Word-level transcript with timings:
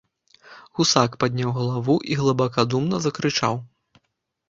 Гусак 0.79 1.17
падняў 1.25 1.53
галаву 1.59 1.99
і 2.11 2.19
глыбакадумна 2.25 2.95
закрычаў. 3.09 3.65